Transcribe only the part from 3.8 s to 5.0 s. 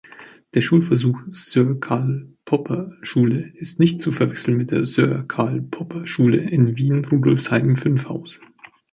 zu verwechseln mit der